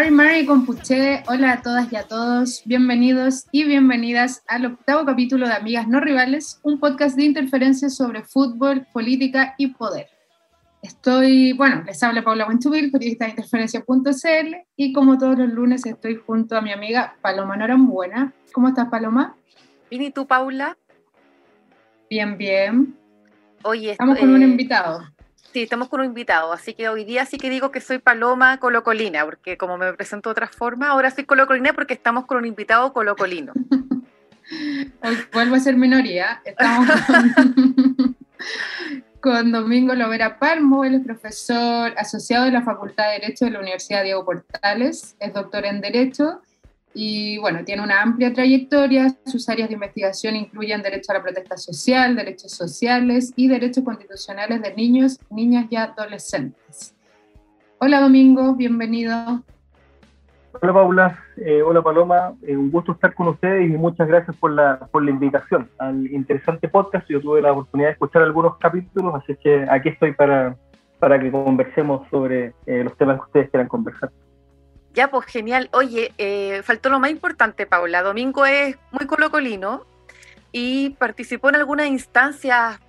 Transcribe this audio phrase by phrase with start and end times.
[0.00, 5.46] Mari Mari Compuche, hola a todas y a todos, bienvenidos y bienvenidas al octavo capítulo
[5.46, 10.06] de Amigas No Rivales, un podcast de interferencias sobre fútbol, política y poder.
[10.80, 16.16] Estoy, bueno, les habla Paula Buenchubil, periodista de interferencia.cl, y como todos los lunes estoy
[16.16, 18.32] junto a mi amiga Paloma Norambuena.
[18.54, 19.36] ¿Cómo estás, Paloma?
[19.90, 20.78] Bien, ¿y tú, Paula?
[22.08, 22.96] Bien, bien.
[23.64, 25.02] Oye, estamos con un invitado.
[25.52, 28.58] Sí, estamos con un invitado, así que hoy día sí que digo que soy Paloma
[28.60, 32.46] Colocolina, porque como me presento de otra forma, ahora soy Colocolina porque estamos con un
[32.46, 33.52] invitado colocolino.
[35.32, 36.40] vuelvo a ser minoría.
[36.44, 38.16] Estamos con...
[39.20, 43.58] con Domingo Lovera Palmo, él es profesor asociado de la Facultad de Derecho de la
[43.58, 46.40] Universidad Diego Portales, es doctor en Derecho
[46.92, 49.14] y bueno, tiene una amplia trayectoria.
[49.26, 54.60] Sus áreas de investigación incluyen derecho a la protesta social, derechos sociales y derechos constitucionales
[54.62, 56.94] de niños, niñas y adolescentes.
[57.78, 59.42] Hola Domingo, bienvenido.
[60.60, 64.50] Hola Paula, eh, hola Paloma, eh, un gusto estar con ustedes y muchas gracias por
[64.50, 67.08] la, por la invitación al interesante podcast.
[67.08, 70.56] Yo tuve la oportunidad de escuchar algunos capítulos, así que aquí estoy para,
[70.98, 74.10] para que conversemos sobre eh, los temas que ustedes quieran conversar.
[74.94, 75.70] Ya, pues genial.
[75.72, 76.12] Oye,
[76.64, 78.02] faltó lo más importante, Paula.
[78.02, 79.86] Domingo es muy colocolino
[80.52, 82.80] y participó en algunas instancias,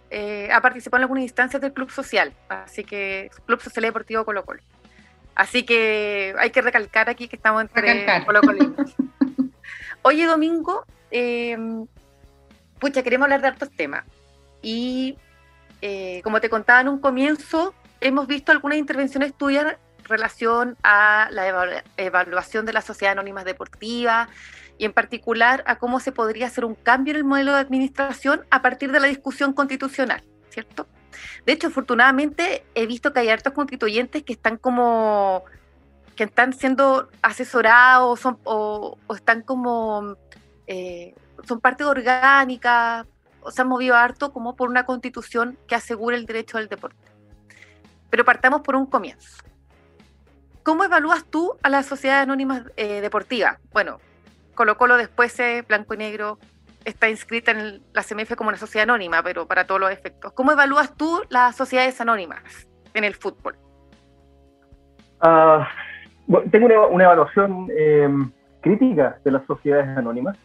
[0.52, 4.62] ha participado en algunas instancias del Club Social, así que Club Social Deportivo Colo Colo.
[5.36, 8.42] Así que hay que recalcar aquí que estamos entre Colo
[10.04, 11.58] Oye, Domingo, eh,
[12.80, 14.04] pucha, queremos hablar de hartos temas.
[14.62, 15.18] Y
[15.82, 21.84] eh, como te contaba en un comienzo, hemos visto algunas intervenciones tuyas relación a la
[21.98, 24.30] evaluación de las sociedades anónimas deportivas
[24.78, 28.45] y en particular a cómo se podría hacer un cambio en el modelo de administración
[28.50, 30.88] a partir de la discusión constitucional, ¿cierto?
[31.45, 35.44] De hecho, afortunadamente he visto que hay hartos constituyentes que están como
[36.16, 40.16] que están siendo asesorados o, están como
[40.67, 41.16] eh,
[41.48, 43.06] son parte orgánica
[43.42, 46.98] o se han movido harto como por una constitución que asegure el derecho al deporte.
[48.10, 49.44] Pero partamos por un comienzo.
[50.64, 53.58] ¿Cómo evalúas tú a las sociedades anónimas eh, deportivas?
[53.73, 53.99] Bueno,
[54.54, 56.38] Colo Colo después es blanco y negro,
[56.86, 60.33] está inscrita en la CMF como una sociedad anónima, pero para todos los efectos.
[60.33, 63.55] ¿Cómo evalúas tú las sociedades anónimas en el fútbol?
[65.20, 65.67] Ah,
[66.52, 70.38] tengo una, evaluación em, crítica de las sociedades anónimas.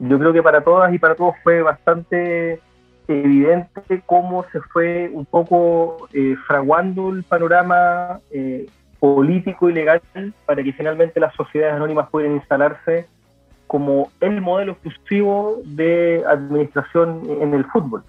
[0.00, 2.60] Yo creo que para todas y para todos fue bastante
[3.06, 8.66] evidente cómo se fue un poco eh, fraguando el panorama eh,
[9.00, 10.00] político y legal
[10.46, 13.06] para que finalmente las sociedades anónimas pudieran instalarse
[13.66, 18.04] como el modelo exclusivo de administración en el fútbol.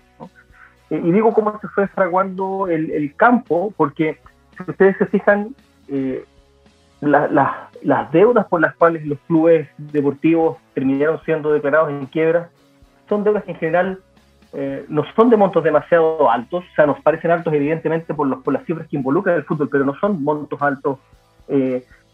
[0.90, 4.20] Eh, y digo cómo se fue fraguando el, campo, porque
[4.58, 5.56] si ustedes se fijan,
[5.88, 6.26] eh,
[7.00, 12.50] las deudas por las cuales los clubes deportivos terminaron siendo declarados en quiebra
[13.12, 14.00] son deudas que en general
[14.54, 18.44] eh, no son de montos demasiado altos, o sea, nos parecen altos evidentemente por, los,
[18.44, 21.00] por las cifras que involucran el fútbol, pero no son montos altos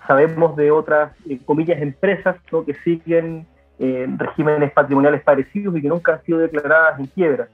[0.08, 3.46] sabemos de otras, eh, comillas, empresas que siguen
[3.78, 7.50] eh, regímenes patrimoniales parecidos y que nunca han sido declaradas en quiebra.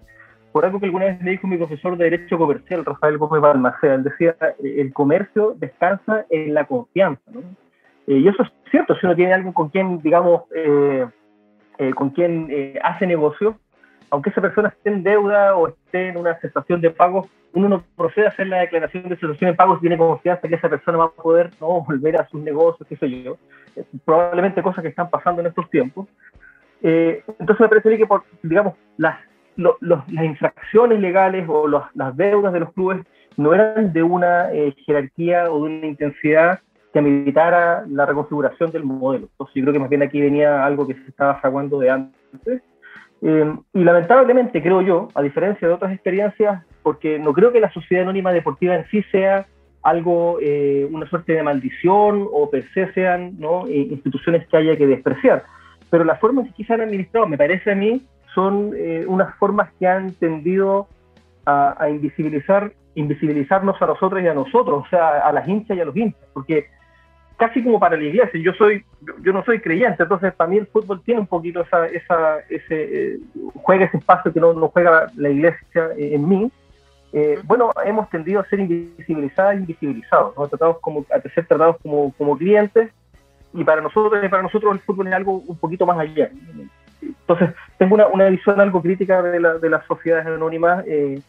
[0.51, 3.95] Por algo que alguna vez me dijo mi profesor de Derecho Comercial, Rafael Gómez Balmaceda,
[3.95, 7.23] él decía, eh, el comercio descansa en la confianza.
[8.05, 10.43] y eso es cierto, si uno tiene alguien con quien, digamos,
[11.95, 12.49] con quien
[12.83, 13.57] hace negocio,
[14.13, 17.83] aunque esa persona esté en deuda o esté en una cesación de pagos, uno no
[17.97, 20.99] procede a hacer la declaración de cesación de pagos y tiene confianza que esa persona
[20.99, 21.81] va a poder ¿no?
[21.87, 23.37] volver a sus negocios, qué sé yo.
[24.05, 26.07] probablemente cosas que están pasando en estos tiempos.
[26.83, 29.17] Eh, entonces me parece que, por, digamos, las,
[29.55, 33.03] las infracciones legales o las deudas de los clubes
[33.35, 36.59] no eran de una eh, jerarquía o de una intensidad
[36.91, 39.25] que ameritara la reconfiguración del modelo.
[39.31, 42.61] Entonces yo creo que más bien aquí venía algo que se estaba fraguando de antes
[43.25, 47.71] eh, y lamentablemente, creo yo, a diferencia de otras experiencias, porque no creo que la
[47.71, 49.45] sociedad anónima deportiva en sí sea
[49.81, 53.65] algo, eh, una suerte de maldición o per se sean ¿no?
[53.67, 55.43] Eh, instituciones que haya que despreciar.
[55.89, 58.01] Pero las formas que quizás han administrado, me parece a mí,
[58.35, 58.71] son
[59.07, 60.87] unas formas que han tendido
[61.45, 65.81] a, a, invisibilizar, invisibilizarnos a nosotros y a nosotros, o sea, a las hinchas y
[65.81, 66.65] a los hinchas, porque
[67.37, 68.39] casi como para la iglesia.
[68.39, 68.85] Yo soy,
[69.21, 73.13] yo no soy creyente, entonces para mí el fútbol tiene un poquito esa, esa ese,
[73.15, 73.19] eh,
[73.55, 76.51] juega ese espacio que no, no, juega la iglesia en mí.
[77.11, 80.47] Eh, bueno, hemos tendido a ser invisibilizadas e invisibilizados, ¿no?
[80.47, 82.91] tratados como, a ser tratados como, como clientes,
[83.53, 86.31] y para nosotros, para nosotros el fútbol es algo un poquito más allá.
[87.01, 90.83] Entonces, tengo una, una visión algo crítica de, la, de las sociedades anónimas.
[90.87, 91.21] Eh,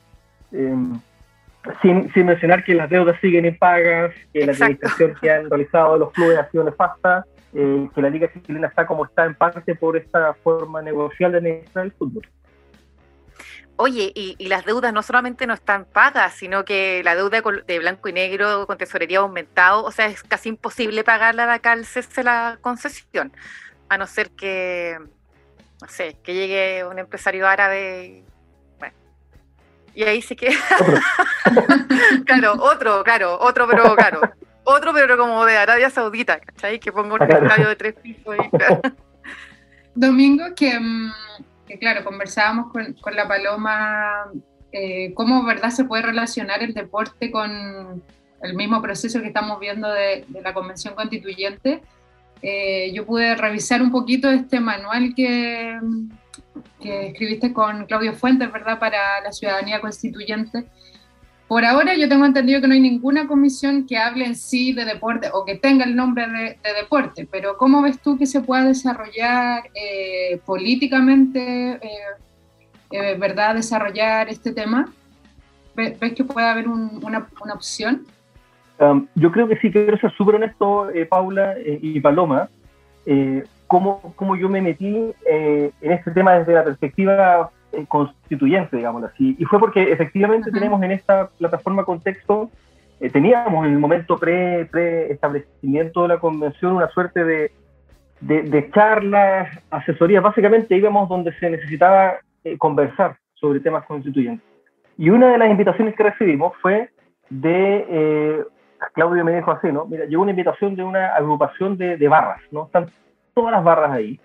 [1.82, 6.12] em, sin, mencionar que las deudas siguen impagas, que la administración que han realizado los
[6.12, 7.24] clubes ha sido nefasta,
[7.54, 11.38] eh, que la Liga Chilena está como está en parte por esta forma negocial de
[11.38, 12.26] administrar el fútbol.
[13.76, 18.08] Oye, y, las deudas no solamente no están pagas, sino que la deuda de blanco
[18.08, 21.84] y negro con tesorería ha aumentado, o sea, es casi imposible pagarla de acá al
[21.84, 23.32] cese la concesión,
[23.88, 24.96] a no ser que,
[25.82, 28.22] no sé, que llegue un empresario árabe
[29.94, 30.48] y ahí sí que.
[32.26, 34.20] claro, otro, claro, otro, pero claro.
[34.64, 36.80] Otro, pero como de Arabia Saudita, ¿cachai?
[36.80, 38.36] Que pongo un estadio de tres pisos.
[39.94, 41.10] Domingo, mm,
[41.68, 44.24] que, claro, conversábamos con, con la Paloma,
[44.72, 48.02] eh, cómo, ¿verdad?, se puede relacionar el deporte con
[48.42, 51.82] el mismo proceso que estamos viendo de, de la Convención Constituyente.
[52.42, 55.78] Eh, yo pude revisar un poquito este manual que
[56.80, 60.66] que escribiste con Claudio Fuentes, ¿verdad?, para la ciudadanía constituyente.
[61.48, 64.84] Por ahora yo tengo entendido que no hay ninguna comisión que hable en sí de
[64.84, 68.64] deporte o que tenga el nombre de, deporte, pero ¿cómo ves tú que se pueda
[68.64, 71.80] desarrollar eh, políticamente, eh,
[72.90, 74.90] eh, verdad, desarrollar este tema?
[75.76, 78.06] ¿Ves, que puede haber una, una, opción?
[78.78, 82.48] Um, yo creo que sí, quiero ser súper honesto, Paula y Paloma
[84.16, 89.36] cómo, yo me metí eh, en este tema desde la perspectiva eh, constituyente, digámoslo así.
[89.38, 92.50] Y fue porque efectivamente tenemos en esta plataforma Contexto,
[93.00, 97.52] eh, teníamos en el momento pre-establecimiento de la convención una suerte de,
[98.20, 102.14] de, charlas, asesorías, básicamente íbamos donde se necesitaba
[102.58, 104.46] conversar sobre temas constituyentes.
[104.96, 106.90] Y una de las invitaciones que recibimos fue
[107.28, 108.44] de
[108.92, 109.86] Claudio me dijo así, ¿no?
[109.86, 112.66] Mira, llegó una invitación de una agrupación de, de barras, ¿no?
[112.66, 112.86] Están
[113.34, 114.20] todas las barras ahí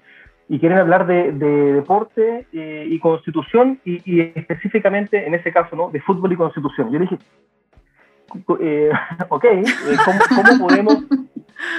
[0.50, 5.92] y quieren hablar de, deporte eh, y constitución y, específicamente en ese caso ¿no?
[5.92, 6.92] de fútbol y constitución.
[6.92, 7.18] Yo le dije,
[8.60, 8.90] eh,
[9.30, 9.64] ok, eh,
[10.04, 10.98] ¿cómo, podemos,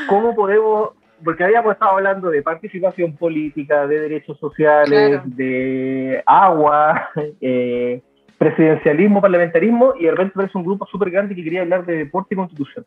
[0.09, 0.91] ¿cómo podemos,
[1.25, 7.11] porque habíamos estado hablando de participación política, de derechos sociales, de agua,
[8.39, 12.35] presidencialismo, parlamentarismo, y de repente parece un grupo súper grande que quería hablar de deporte
[12.35, 12.87] y constitución.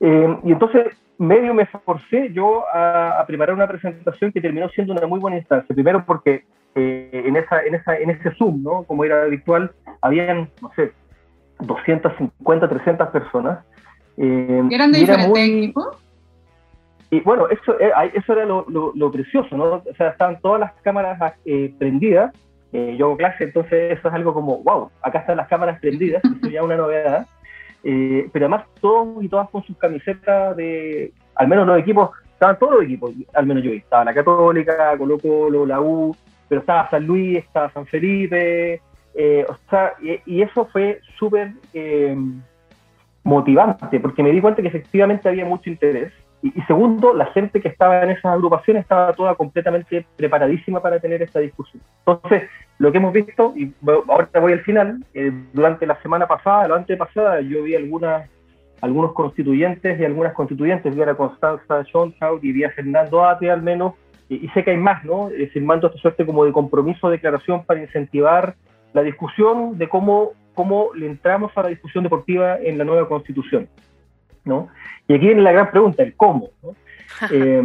[0.00, 5.20] y entonces medio me forcé yo a, preparar una presentación que terminó siendo una muy
[5.20, 5.74] buena instancia.
[5.74, 6.44] Primero porque
[6.74, 8.82] eh, en, esa, en, esa, en ese Zoom, ¿no?
[8.84, 10.92] como era habitual, habían, no sé,
[11.60, 13.64] 250, 300 personas.
[14.16, 15.98] Eh, ¿Eran de diferentes equipos?
[17.10, 19.64] Y bueno, eso, eh, eso era lo, lo, precioso, ¿no?
[19.74, 22.32] O sea, estaban todas las cámaras eh, prendidas.
[22.72, 26.48] yo hago clase, entonces eso es algo como, wow, acá están las cámaras prendidas, eso
[26.48, 27.26] ya una novedad.
[27.84, 32.58] Eh, pero además todos y todas con sus camisetas de, al menos los equipos, estaban
[32.58, 36.16] todos los equipos, al menos yo estaba la Católica, Colo Colo, la U,
[36.48, 38.80] pero estaba San Luis, estaba San Felipe,
[39.14, 42.16] eh, o sea, y, eso fue súper eh,
[43.24, 46.12] motivante, porque me di cuenta que efectivamente había mucho interés,
[46.42, 51.22] y, segundo, la gente que estaba en esas agrupaciones estaba toda completamente preparadísima para tener
[51.22, 51.80] esta discusión.
[52.04, 52.50] Entonces,
[52.82, 56.74] lo que hemos visto, y ahora voy al final, eh, durante la semana pasada, la
[56.74, 58.28] antepasada, yo vi algunas,
[58.80, 63.52] algunos constituyentes y algunas constituyentes, vi a la Constanza Schoenhout y vi a Fernando Ate
[63.52, 63.94] al menos,
[64.28, 65.30] y, sé que hay más, ¿no?
[65.30, 68.56] Eh, firmando esta suerte como de compromiso, declaración para incentivar
[68.94, 73.68] la discusión de cómo, cómo le entramos a la discusión deportiva en la nueva constitución,
[74.44, 74.70] ¿no?
[75.06, 76.74] Y aquí viene la gran pregunta, el cómo, ¿no?
[77.30, 77.62] Eh,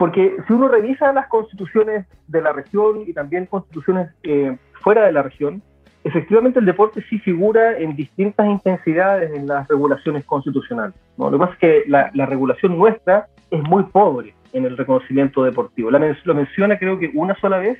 [0.00, 5.12] porque si uno revisa las constituciones de la región y también constituciones eh, fuera de
[5.12, 5.62] la región,
[6.04, 10.94] efectivamente el deporte sí figura en distintas intensidades en las regulaciones constitucionales.
[11.18, 11.26] ¿no?
[11.28, 15.90] Lo que pasa es que la, regulación nuestra es muy pobre en el reconocimiento deportivo.
[15.90, 17.76] La, lo menciona creo que una sola vez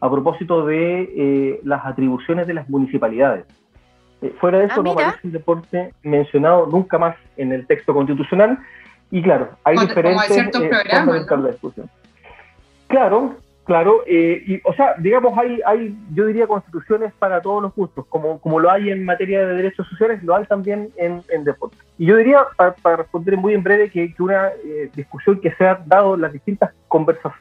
[0.00, 3.46] a propósito de eh, las atribuciones de las municipalidades.
[4.20, 7.94] Eh, fuera de eso ah, no aparece el deporte mencionado nunca más en el texto
[7.94, 8.58] constitucional
[9.10, 10.52] y claro, hay diferentes
[10.92, 11.90] como hay de discusión.
[12.88, 17.74] Claro, claro, eh, y, o sea, digamos, hay, hay, yo diría, constituciones para todos los
[17.74, 21.44] gustos, como, como lo hay en materia de derechos sociales, lo hay también en, en
[21.44, 21.76] deporte.
[21.98, 25.66] Y yo diría, para, responder muy en breve, que, que una eh, discusión que se
[25.66, 26.72] ha dado en las distintas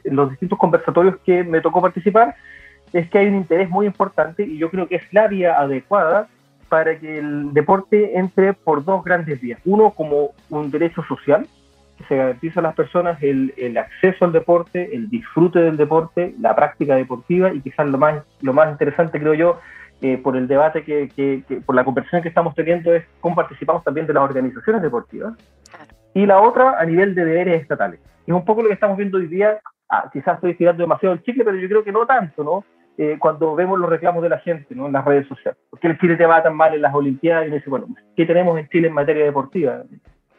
[0.04, 2.36] los distintos conversatorios que me tocó participar,
[2.94, 6.28] es que hay un interés muy importante y yo creo que es la vía adecuada
[6.70, 9.60] para que el deporte entre por dos grandes vías.
[9.66, 11.48] Uno como un derecho social,
[12.08, 16.56] se garantiza a las personas el, el, acceso al deporte, el disfrute del deporte, la
[16.56, 19.60] práctica deportiva y quizás lo más, lo más interesante, creo yo,
[20.02, 23.84] eh, por el debate que, que, por la conversación que estamos teniendo es cómo participamos
[23.84, 25.34] también de las organizaciones deportivas.
[26.14, 28.00] Y la otra a nivel de deberes estatales.
[28.28, 29.60] Es un poco lo que estamos viendo hoy día,
[29.90, 32.64] ah, quizás estoy tirando demasiado el chicle, pero yo creo que no tanto, ¿no?
[32.98, 34.88] eh, cuando vemos los reclamos de la gente ¿no?
[34.88, 35.60] en las redes sociales.
[35.70, 37.44] ¿Por qué el Chile te va tan mal en las Olimpiadas?
[37.44, 39.84] Y uno dice, bueno, ¿qué tenemos en Chile en materia deportiva?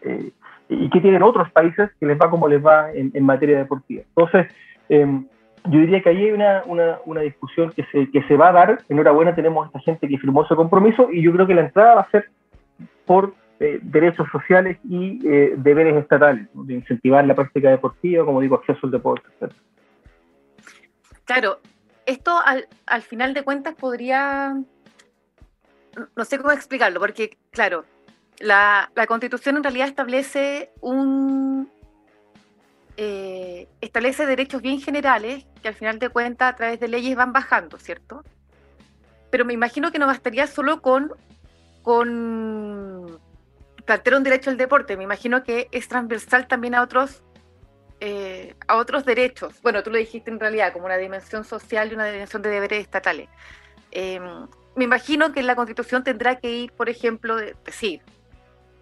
[0.02, 0.30] Eh,
[0.68, 4.02] ¿Y qué tienen otros países que les va como les va en, materia deportiva?
[4.16, 4.52] Entonces,
[4.88, 5.26] em,
[5.64, 8.52] yo diría que ahí hay una, una, una, discusión que se, que se va a
[8.52, 8.78] dar.
[8.88, 11.94] Enhorabuena, tenemos a esta gente que firmó ese compromiso y yo creo que la entrada
[11.94, 12.30] va a ser
[13.04, 18.80] por eh, derechos sociales y deberes estatales, de incentivar la práctica deportiva, como digo, acceso
[18.84, 19.52] al deporte, etc.
[21.24, 21.60] Claro,
[22.06, 24.54] esto al, al final de cuentas podría,
[26.16, 27.84] no sé cómo explicarlo, porque claro,
[28.40, 31.70] la, constitución en realidad establece un,
[32.96, 37.32] eh, establece derechos bien generales que al final de cuentas a través de leyes van
[37.32, 38.24] bajando, ¿cierto?
[39.30, 41.12] Pero me imagino que no bastaría solo con,
[41.82, 43.20] con
[43.84, 47.22] plantear un derecho al deporte, me imagino que es transversal también a otros
[48.00, 49.54] eh, a otros derechos.
[49.62, 52.80] Bueno, tú lo dijiste en realidad, como una dimensión social y una dimensión de deberes
[52.80, 53.30] estatales.
[53.90, 58.02] Em, me imagino que la Constitución tendrá que ir, por ejemplo, de, decir,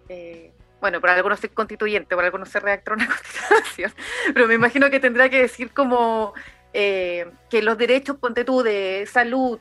[0.09, 3.91] eh, bueno, por algo no soy constituyente, por algo no se redactó una constitución,
[4.33, 6.33] pero me imagino que tendrá que decir como
[6.73, 9.59] eh, que los derechos, ponte de salud,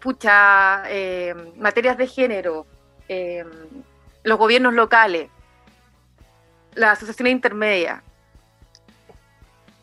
[0.00, 0.84] pucha,
[1.56, 2.66] materias de género,
[4.24, 5.28] los gobiernos locales,
[6.74, 8.02] las asociaciones intermedias,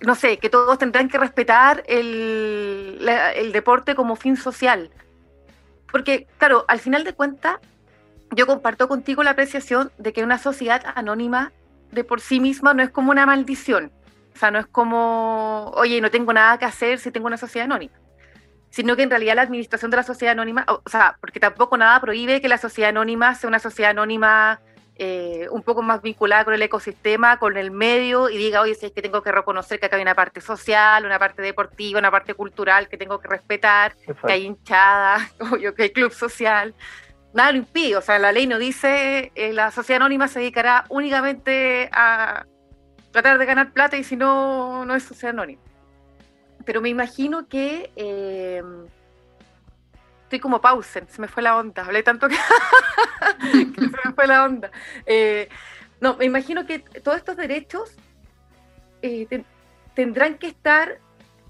[0.02, 4.90] no sé, que todos tendrán que respetar el, deporte como fin social.
[5.92, 7.58] Porque, claro, al final de cuentas,
[8.32, 11.52] yo comparto contigo la apreciación de que una sociedad anónima
[11.92, 13.92] de por sí misma no es como una maldición.
[14.34, 17.66] O sea, no es como, oye, no tengo nada que hacer si tengo una sociedad
[17.66, 17.94] anónima.
[18.70, 22.00] Sino que en realidad la administración de la sociedad anónima, o sea, porque tampoco nada
[22.00, 24.62] prohíbe que la sociedad anónima sea una sociedad anónima
[25.02, 28.86] eh, un poco más vinculada con el ecosistema, con el medio, y diga, oye, si
[28.86, 32.12] es que tengo que reconocer que acá hay una parte social, una parte deportiva, una
[32.12, 33.96] parte cultural que tengo que respetar,
[34.26, 35.30] que hay hinchada,
[35.76, 36.76] que hay club social.
[37.34, 40.86] Nada lo impide, o sea, la ley no dice eh, la sociedad anónima se dedicará
[40.90, 42.46] únicamente a
[43.12, 45.62] tratar de ganar plata y si no, no es sociedad anónima.
[46.66, 48.64] Pero me imagino que eh,
[50.24, 52.36] estoy como pausen, se me fue la onda, hablé tanto que,
[53.52, 54.72] se me fue la onda.
[55.06, 55.50] Eh,
[56.02, 57.96] no, me imagino que todos estos derechos
[59.02, 59.44] eh,
[59.96, 61.00] tendrán que estar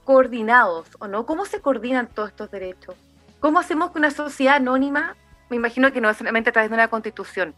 [0.06, 1.26] coordinados, ¿o no?
[1.26, 2.96] ¿Cómo se coordinan todos estos derechos?
[3.40, 5.16] ¿Cómo hacemos que una sociedad anónima,
[5.50, 7.56] me imagino que no solamente a través de una constitución,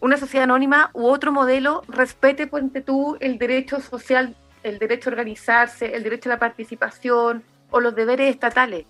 [0.00, 5.12] una sociedad anónima u otro modelo respete, ponte tú, el derecho social, el derecho a
[5.12, 8.86] organizarse, el derecho a la participación o los deberes estatales?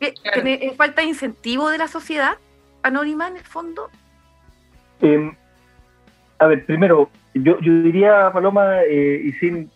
[0.00, 2.38] ¿Es falta incentivo de la sociedad
[2.82, 3.88] anónima en el fondo?
[5.00, 5.34] Em,
[6.38, 9.70] a ver, primero, yo, yo diría, Paloma, eh, y sin,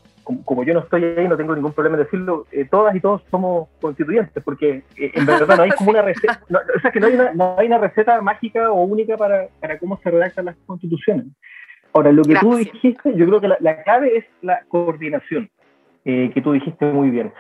[0.45, 3.23] como, yo no estoy ahí, no tengo ningún problema en decirlo, eh, todas y todos
[3.31, 7.07] somos constituyentes, porque eh, en verdad no hay como una receta, o sea, que no
[7.07, 10.57] hay una, no hay una receta mágica o única para, para, cómo se redactan las
[10.67, 11.27] constituciones.
[11.93, 15.49] Ahora, lo que tú dijiste, yo creo que la, la clave es la coordinación,
[16.05, 17.33] que tú dijiste muy bien.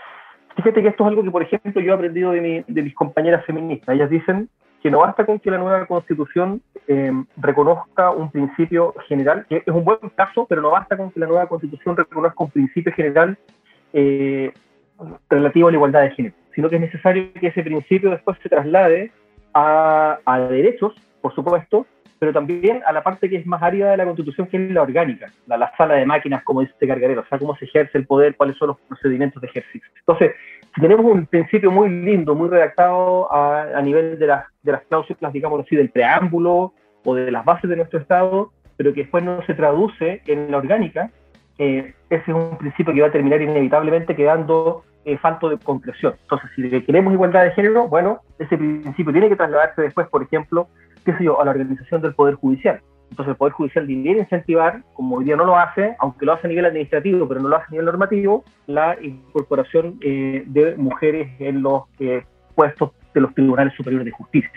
[0.57, 3.95] Fíjate que esto es algo que, por ejemplo, yo he aprendido de, mis compañeras feministas.
[3.95, 4.49] Ellas dicen
[4.87, 9.75] que no basta con que la nueva constitución eh, reconozca un principio general, que es
[9.75, 13.37] un buen caso, pero no basta con que la nueva constitución reconozca un principio general
[13.93, 14.53] eh,
[15.29, 18.49] relativo a la igualdad de género, sino que es necesario que ese principio después se
[18.49, 19.11] traslade
[19.53, 21.85] a, a derechos, por supuesto,
[22.19, 24.83] pero también a la parte que es más árida de la Constitución, que es la
[24.83, 28.07] orgánica, la, sala de máquinas, como dice este Cargarero, o sea, cómo se ejerce el
[28.07, 29.89] poder, cuáles son los procedimientos de ejercicio.
[29.99, 30.33] Entonces,
[30.81, 35.61] tenemos un principio muy lindo, muy redactado a, nivel de, las, de las cláusulas, digamos
[35.61, 36.73] así, del preámbulo
[37.05, 40.59] o de las bases de nuestro Estado, pero que después no se traduce en la
[40.59, 41.11] orgánica,
[41.59, 46.15] eh, ese es un principio que va a terminar inevitablemente quedando eh, falto de concreción.
[46.23, 50.69] Entonces, si queremos igualdad de género, bueno, ese principio tiene que trasladarse después, por ejemplo,
[51.07, 52.81] qué sé yo, a la organización del Poder Judicial.
[53.11, 56.49] Entonces el Poder Judicial debería incentivar, como hoy día no lo hace, aunque lo hace
[56.49, 61.31] a nivel administrativo, pero no lo hace a nivel normativo, la incorporación eh, de mujeres
[61.39, 62.25] en los eh,
[62.57, 64.51] puestos de los tribunales superiores de justicia.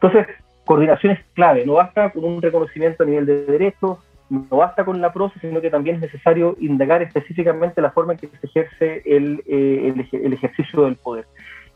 [0.00, 0.26] Entonces,
[0.64, 3.98] coordinación es clave, no basta con un reconocimiento a nivel de derechos,
[4.30, 8.18] no basta con la proceso, sino que también es necesario indagar específicamente la forma en
[8.18, 11.26] que se ejerce el, eh, el ejercicio del poder.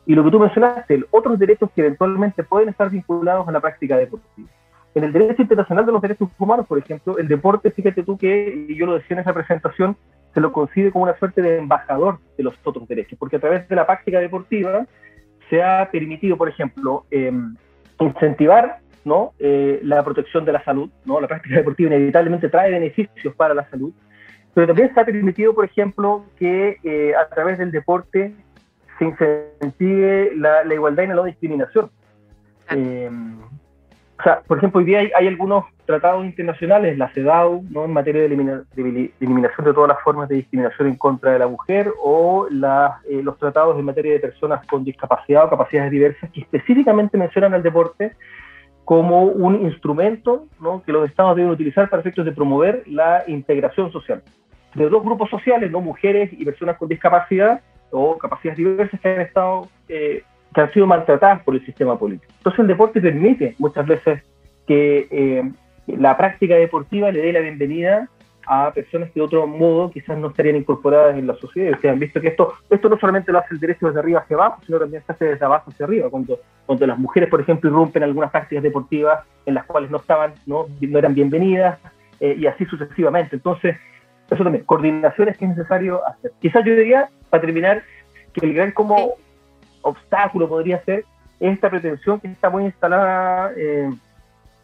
[0.07, 3.97] Y lo que tú mencionaste, otros derechos que eventualmente pueden estar vinculados a la práctica
[3.97, 4.49] deportiva.
[4.95, 8.67] En el derecho internacional de los derechos humanos, por ejemplo, el deporte, fíjate tú que,
[8.69, 9.97] y yo lo decía en esa presentación,
[10.35, 13.69] se lo concibe como una suerte de embajador de los otros derechos, porque a través
[13.69, 14.87] de la práctica deportiva
[15.49, 17.55] se ha permitido, por ejemplo, em,
[18.01, 19.33] incentivar ¿no?
[19.39, 20.91] Eh, la protección de la salud.
[21.05, 21.21] ¿no?
[21.21, 23.93] La práctica deportiva inevitablemente trae beneficios para la salud,
[24.55, 28.35] pero también se ha permitido, por ejemplo, que eh, a través del deporte
[29.01, 31.91] se incentive la, igualdad y la no discriminación.
[32.71, 33.11] Eh,
[34.19, 37.87] o sea, por ejemplo, hoy día hay, algunos tratados internacionales, la CEDAW, ¿no?
[37.87, 41.91] en materia de, eliminación de todas las formas de discriminación en contra de la mujer,
[42.03, 47.17] o eh, los tratados en materia de personas con discapacidad o capacidades diversas, que específicamente
[47.17, 48.15] mencionan al deporte
[48.85, 50.83] como un instrumento ¿no?
[50.83, 54.23] que los estados deben utilizar para efectos de promover la integración social
[54.75, 55.81] de dos grupos sociales, ¿no?
[55.81, 60.23] mujeres y personas con discapacidad o capacidades diversas que han estado eh,
[60.55, 62.33] que han sido maltratadas por el sistema político.
[62.39, 64.23] Entonces el deporte permite muchas veces
[64.67, 65.51] que eh,
[65.87, 68.09] la práctica deportiva le dé la bienvenida
[68.47, 71.73] a personas que de otro modo quizás no estarían incorporadas en la sociedad.
[71.73, 74.37] Ustedes han visto que esto, esto no solamente lo hace el derecho desde arriba hacia
[74.37, 76.11] abajo, sino también se hace desde abajo hacia arriba.
[76.11, 80.35] Cuando, cuando las mujeres, por ejemplo, irrumpen algunas prácticas deportivas en las cuales no estaban,
[80.47, 81.79] no, no eran bienvenidas,
[82.19, 83.37] eh, y así sucesivamente.
[83.37, 83.77] Entonces,
[84.31, 86.33] eso también, coordinaciones que es necesario hacer.
[86.41, 87.83] Quizás yo diría, para terminar,
[88.33, 89.15] que el gran como
[89.83, 91.05] obstáculo podría ser
[91.41, 93.91] esta pretensión que está muy instalada eh,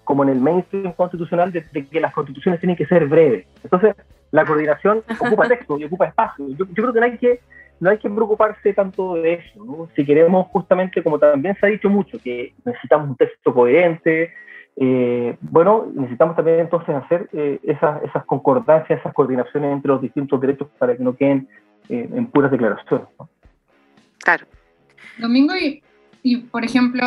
[0.04, 3.46] como en el mainstream constitucional de, que las constituciones tienen que ser breves.
[3.64, 3.94] Entonces,
[4.30, 6.46] la coordinación ocupa texto y ocupa espacio.
[6.50, 7.40] Yo, creo que no hay que
[7.78, 9.88] no hay que preocuparse tanto de eso.
[9.94, 14.32] Si queremos justamente, como también se ha dicho mucho, que necesitamos un texto coherente,
[14.76, 20.40] eh, bueno, necesitamos también entonces hacer eh, esas, esas concordancias, esas coordinaciones entre los distintos
[20.40, 21.48] derechos para que no queden
[21.88, 23.06] en puras declaraciones.
[24.18, 24.44] Claro.
[25.18, 25.82] Domingo, y,
[26.22, 27.00] y, por ejemplo,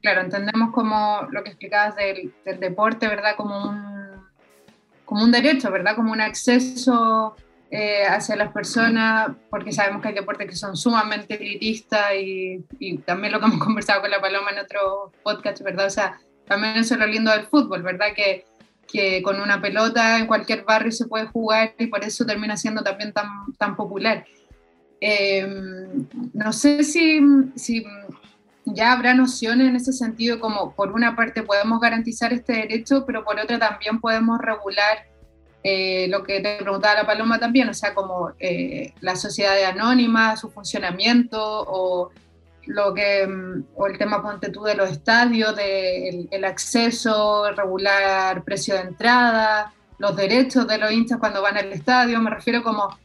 [0.00, 3.34] claro, entendemos como lo que explicabas del, deporte, ¿verdad?
[3.36, 4.26] Como un,
[5.04, 5.96] como un derecho, ¿verdad?
[5.96, 7.34] Como un acceso
[7.70, 12.98] eh, hacia las personas, porque sabemos que hay deportes que son sumamente elitistas y, y,
[12.98, 15.86] también lo que hemos conversado con la Paloma en otro podcast, ¿verdad?
[15.86, 18.08] O sea, también eso es lo lindo del fútbol, ¿verdad?
[18.14, 18.44] Que,
[18.90, 22.82] que con una pelota en cualquier barrio se puede jugar y por eso termina siendo
[22.82, 24.24] también tan, tan popular.
[25.00, 27.20] Em, no sé si,
[27.54, 27.84] si,
[28.64, 33.24] ya habrá nociones en ese sentido, como por una parte podemos garantizar este derecho, pero
[33.24, 35.06] por otra también podemos regular
[35.62, 40.36] eh, lo que te preguntaba la Paloma también, o sea, como eh, la sociedad anónima,
[40.36, 42.10] su funcionamiento o
[42.68, 43.26] lo que
[43.74, 49.72] o el tema ponte tú de los estadios, de el, acceso, regular precio de entrada,
[49.98, 52.96] los derechos de los hinchas cuando van al estadio, me refiero como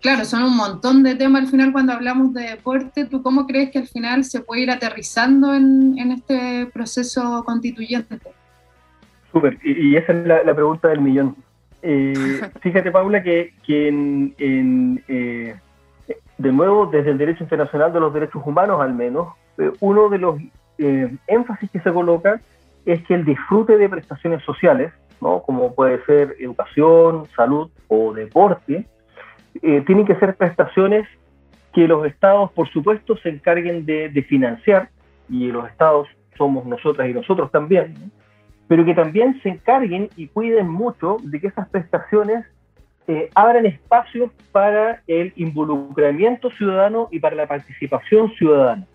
[0.00, 3.04] claro, son un montón de temas al final cuando hablamos de deporte.
[3.04, 8.18] ¿Tú cómo crees que al final se puede ir aterrizando en, este proceso constituyente?
[9.32, 11.36] Súper, y, esa es la, pregunta del millón.
[11.82, 15.56] Eh, fíjate, Paula, que, en, eh,
[16.38, 20.18] de nuevo, desde el derecho internacional de los derechos humanos al menos, eh, uno de
[20.18, 20.40] los
[21.26, 22.40] énfasis que se coloca
[22.86, 25.42] es que el disfrute de prestaciones sociales, ¿no?
[25.42, 28.86] como puede ser educación, salud o deporte,
[29.62, 31.06] eh, tienen que ser prestaciones
[31.74, 34.88] que los estados, por supuesto, se encarguen de, financiar,
[35.28, 37.94] y los estados somos nosotras y nosotros también,
[38.66, 42.46] pero que también se encarguen y cuiden mucho de que esas prestaciones
[43.08, 48.86] eh, abran espacios para el involucramiento ciudadano y para la participación ciudadana.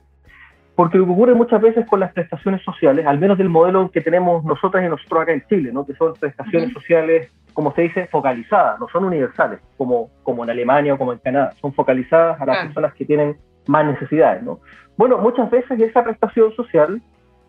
[0.75, 4.01] Porque lo que ocurre muchas veces con las prestaciones sociales, al menos del modelo que
[4.01, 5.85] tenemos nosotras y nosotros acá en Chile, ¿no?
[5.85, 10.95] que son prestaciones sociales como se dice, focalizadas, no son universales, como, como en Alemania
[10.95, 14.43] o como en Canadá, son focalizadas a las personas que tienen más necesidades.
[14.43, 14.59] ¿no?
[14.97, 17.01] Bueno, muchas veces esa prestación social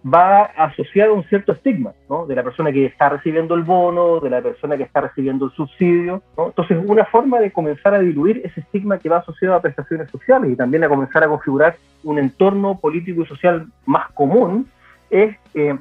[0.04, 2.26] va asociada a un cierto estigma, ¿no?
[2.26, 5.52] De la persona que está recibiendo el bono, de la persona que está recibiendo el
[5.52, 6.22] subsidio.
[6.36, 10.50] Entonces, una forma de comenzar a diluir ese estigma que va asociado a prestaciones sociales
[10.50, 14.68] y también a comenzar a configurar un entorno político y social más común
[15.08, 15.76] es eh,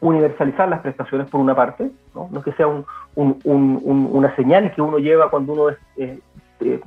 [0.00, 5.30] universalizar las prestaciones por una parte, no, que sea un, una señal que uno lleva
[5.30, 6.18] cuando uno es,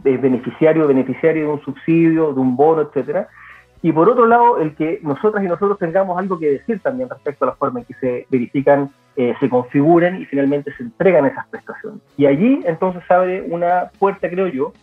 [0.02, 3.28] beneficiario o beneficiario de un subsidio, de un bono, etcétera.
[3.86, 7.46] Y por otro lado, el que nosotras y nosotros tengamos algo que decir también respecto
[7.46, 11.46] a la forma en que se verifican, eh, se configuran y finalmente se entregan esas
[11.50, 12.02] prestaciones.
[12.18, 14.74] Y allí entonces abre una puerta, creo yo,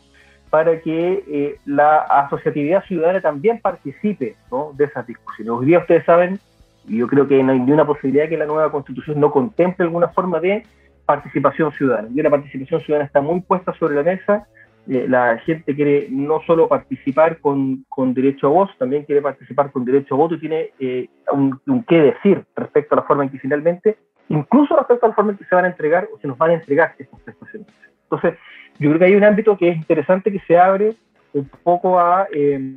[0.50, 4.36] para que eh, la asociatividad ciudadana también participe
[4.74, 5.50] de esas discusiones.
[5.50, 6.38] Hoy día ustedes saben
[6.86, 9.84] y yo creo que no hay ni una posibilidad que la nueva constitución no contemple
[9.84, 10.64] alguna forma de
[11.06, 12.08] participación ciudadana.
[12.14, 14.46] Y la participación ciudadana está muy puesta sobre la mesa.
[14.88, 19.70] Eh, la gente quiere no solo participar con, con, derecho a voz, también quiere participar
[19.70, 23.22] con derecho a voto y tiene eh, un, un, qué decir respecto a la forma
[23.22, 23.96] en que finalmente,
[24.28, 26.50] incluso respecto a la forma en que se van a entregar o se nos van
[26.50, 27.68] a entregar estas prestaciones.
[28.04, 28.38] Entonces,
[28.78, 30.96] yo creo que hay un ámbito que es interesante que se abre
[31.32, 32.74] un poco a eh,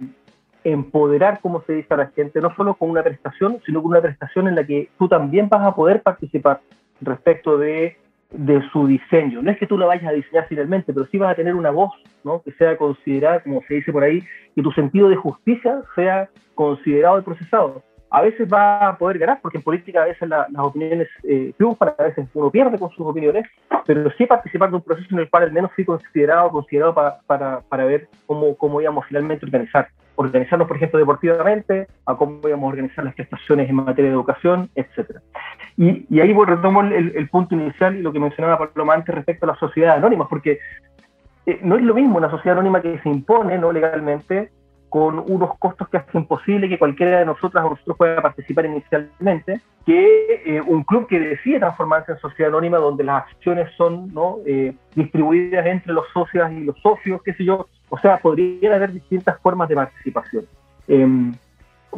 [0.64, 4.02] empoderar, como se dice a la gente, no solo con una prestación, sino con una
[4.02, 6.62] prestación en la que tú también vas a poder participar
[7.02, 7.98] respecto de
[8.32, 9.42] de su diseño.
[9.42, 11.72] No es que tú la vayas a diseñar finalmente, pero sí vas a tener una
[11.72, 11.92] voz
[12.24, 12.42] ¿no?
[12.42, 14.24] que sea considerada, como se dice por ahí,
[14.56, 17.84] que tu sentido de justicia sea considerado y procesado.
[18.10, 21.94] A veces va a poder ganar, porque en política a veces las opiniones eh, triunfan,
[21.98, 23.46] a veces uno pierde con sus opiniones,
[23.86, 27.20] pero sí participar de un proceso en el cual al menos fui considerado, considerado para,
[27.28, 32.42] para, para ver cómo, cómo íbamos finalmente a organizar organizarnos, por ejemplo, deportivamente, a cómo
[32.42, 35.20] podíamos organizar las prestaciones en materia de educación, etc.
[35.78, 39.50] Y, y ahí retomo el, punto inicial y lo que mencionaba Pablo antes respecto a
[39.50, 40.60] las sociedades anónimas, porque
[41.46, 44.52] eh, no es lo mismo una sociedad anónima que se impone no legalmente
[44.96, 49.60] con unos costos que hacen posible que cualquiera de nosotras o nosotros pueda participar inicialmente,
[49.86, 54.38] que eh, un club que decide transformarse en sociedad anónima donde las acciones son ¿no?
[54.46, 58.94] Eh, distribuidas entre los socios y los socios, qué sé yo, o sea, podrían haber
[58.94, 60.46] distintas formas de participación.
[60.88, 61.34] Em,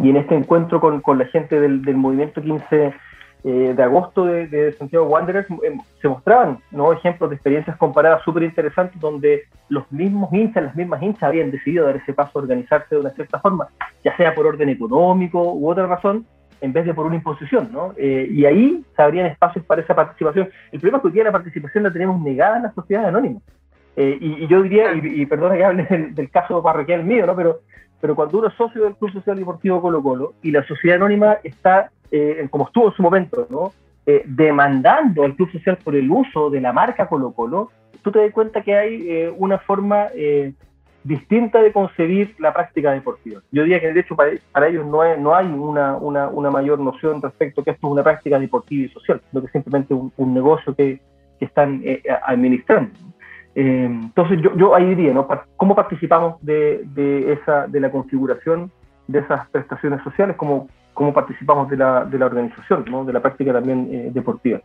[0.01, 2.95] y en este encuentro con, la gente del movimiento 15
[3.43, 6.91] eh, de agosto de, Santiago Wanderers em, se mostraban ¿no?
[6.91, 11.85] ejemplos de experiencias comparadas súper interesantes donde los mismos hinchas, las mismas hinchas habían decidido
[11.85, 13.67] dar ese paso a organizarse de una cierta forma,
[14.03, 16.25] ya sea por orden económico u otra razón,
[16.61, 17.93] en vez de por una imposición, ¿no?
[17.97, 20.49] Eh, y ahí se abrían espacios para esa participación.
[20.71, 23.43] El problema es que hoy día la participación la tenemos negada en las sociedades anónimas.
[23.95, 27.35] Eh, y, yo diría, y, perdona que hable del, caso parroquial mío, ¿no?
[27.35, 27.61] pero,
[27.99, 31.37] pero cuando uno es socio del Club Social Deportivo Colo Colo y la sociedad anónima
[31.43, 33.73] está, eh, como estuvo en su momento, ¿no?
[34.05, 38.19] Eh, demandando al Club Social por el uso de la marca Colo Colo, tú te
[38.19, 40.07] das cuenta que hay una forma
[41.03, 43.41] distinta de concebir la práctica deportiva.
[43.51, 46.79] Yo diría que de hecho para, para ellos no, no hay una, una, una, mayor
[46.79, 49.93] noción respecto a que esto es una práctica deportiva y social, sino que es simplemente
[49.93, 51.01] un, un negocio que,
[51.39, 51.81] que están
[52.23, 52.91] administrando.
[53.59, 55.27] Eh, entonces yo, yo, ahí diría, ¿no?
[55.55, 58.71] ¿Cómo participamos de, de, esa, de la configuración
[59.07, 60.35] de esas prestaciones sociales?
[60.37, 60.67] ¿Cómo,
[60.97, 63.05] cómo participamos de la, de la organización, ¿no?
[63.05, 64.59] de la práctica también eh, deportiva?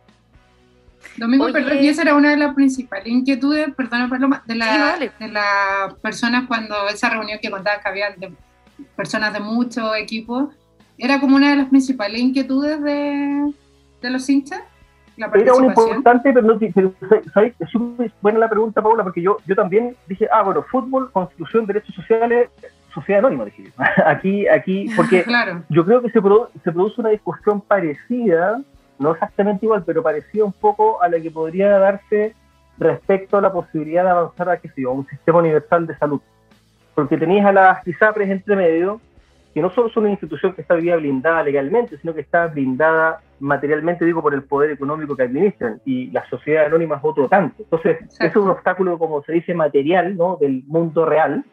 [1.15, 5.27] Domingo, perdón, y esa era una de las principales inquietudes, perdón, Paloma, de, la, de
[5.27, 8.33] las personas cuando esa reunión que contaba que había de
[8.95, 10.49] personas de muchos equipos,
[10.97, 13.53] era como una de las principales inquietudes de,
[14.01, 14.61] de los hinchas.
[15.15, 16.59] Era un importante, pero no
[17.31, 17.53] ¿sabes?
[17.59, 21.93] Es buena la pregunta, Paula, porque yo, yo también dije, ah, bueno, fútbol, constitución, derechos
[21.93, 22.49] sociales,
[22.93, 23.71] sociedad anónima, dije.
[24.05, 25.25] aquí, aquí, porque
[25.69, 26.19] yo creo que se,
[26.63, 28.61] se produce una discusión parecida,
[28.99, 32.35] no exactamente igual, pero parecida un poco a la que podría darse
[32.77, 36.21] respecto a la posibilidad de avanzar a, sé yo, un sistema universal de salud.
[36.95, 39.01] Porque tenías a las ISAPRES entre medio,
[39.53, 44.05] que no solo son una institución que está blindada legalmente, sino que está blindada materialmente,
[44.05, 47.55] digo, por el poder económico que administran, y la sociedad anónima es otro tanto.
[47.59, 51.43] Entonces, eso es un obstáculo, como se dice, material, ¿no?, del mundo real,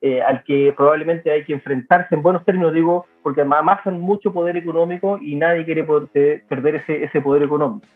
[0.00, 4.56] eh, al que probablemente hay que enfrentarse, en buenos términos digo, porque amasan mucho poder
[4.56, 7.86] económico y nadie quiere perder ese, ese poder económico.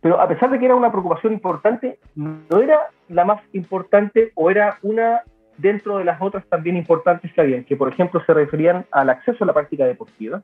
[0.00, 2.78] Pero a pesar de que era una preocupación importante, no era
[3.08, 5.22] la más importante o era una
[5.56, 9.44] dentro de las otras también importantes que habían, que por ejemplo se referían al acceso
[9.44, 10.42] a la práctica deportiva.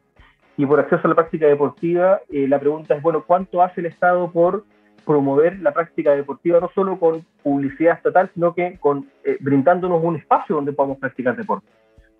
[0.56, 3.86] Y por acceso a la práctica deportiva, eh, la pregunta es, bueno, ¿cuánto hace el
[3.86, 4.64] Estado por
[5.04, 10.16] promover la práctica deportiva, no solo con publicidad estatal, sino que con, eh, brindándonos un
[10.16, 11.66] espacio donde podamos practicar deporte?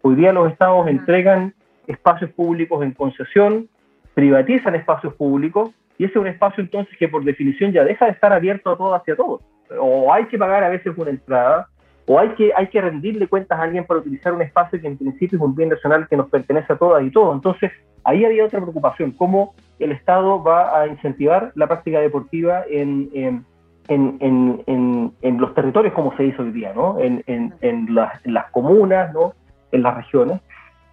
[0.02, 1.54] Hoy día los estados entregan
[1.86, 3.68] espacios públicos en concesión,
[4.14, 8.12] privatizan espacios públicos, y ese es un espacio entonces que por definición ya deja de
[8.12, 9.42] estar abierto a todos hacia todos.
[9.80, 11.68] O hay que pagar a veces una entrada,
[12.06, 14.98] o hay que, hay que rendirle cuentas a alguien para utilizar un espacio que en
[14.98, 17.34] principio es un bien nacional que nos pertenece a todas y todos.
[17.34, 17.70] Entonces,
[18.04, 23.44] ahí había otra preocupación, cómo el Estado va a incentivar la práctica deportiva en, en,
[23.88, 26.98] en, en los territorios como se hizo hoy día, ¿no?
[27.00, 29.34] en, las, las, comunas, ¿no?
[29.72, 30.40] en las regiones.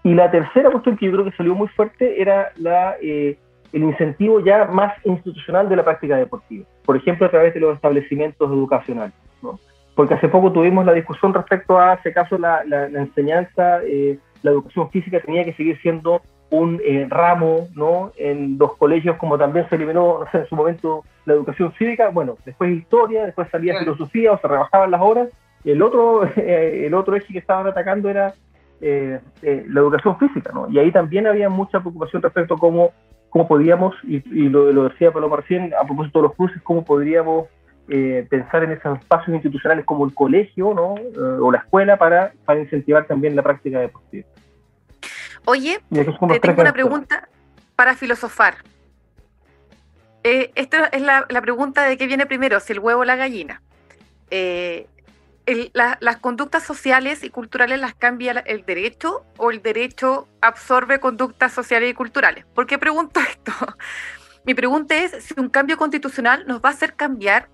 [0.04, 3.38] Y la tercera cuestión que yo creo que salió muy fuerte era la, eh,
[3.73, 7.75] el incentivo ya más institucional de la práctica deportiva, por ejemplo, a través de los
[7.75, 9.13] establecimientos educacionales.
[9.41, 9.60] ¿no?
[9.99, 14.52] porque hace poco tuvimos la discusión respecto a, ese caso, la, la, enseñanza, eh, la
[14.52, 18.12] educación física tenía que seguir siendo un eh, ramo, ¿no?
[18.17, 22.09] En los colegios, como también se eliminó, no sé, en su momento la educación cívica,
[22.09, 25.29] bueno, después historia, después salía filosofía o se rebajaban las horas.
[25.63, 28.33] Y el otro, el otro eje que estaban atacando era
[28.81, 30.69] eh, la educación física, ¿no?
[30.69, 32.91] Y ahí también había mucha preocupación respecto a cómo,
[33.29, 37.47] cómo podíamos, y, lo, lo, decía Paloma recién, a propósito de los cruces, cómo podríamos
[37.91, 40.95] eh, pensar en esos espacios institucionales como el colegio ¿no?
[40.95, 44.27] Eh, o la escuela para, para incentivar también la práctica deportiva.
[45.45, 47.28] Oye, te tengo una pregunta
[47.75, 48.58] para filosofar.
[50.23, 53.15] Eh, esta es la, la, pregunta de qué viene primero, si el huevo o la
[53.15, 53.62] gallina.
[55.73, 61.91] las conductas sociales y culturales las cambia el derecho o el derecho absorbe conductas sociales
[61.91, 62.45] y culturales.
[62.54, 63.54] ¿Por qué pregunto esto?
[64.45, 67.49] Mi pregunta es si un cambio constitucional nos va a hacer cambiar